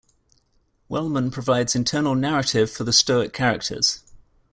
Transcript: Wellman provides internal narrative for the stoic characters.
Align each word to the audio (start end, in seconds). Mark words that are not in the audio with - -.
Wellman 0.89 1.29
provides 1.29 1.75
internal 1.75 2.15
narrative 2.15 2.71
for 2.71 2.83
the 2.83 2.91
stoic 2.91 3.33
characters. 3.33 4.01